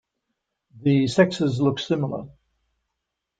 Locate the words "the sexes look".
0.81-1.77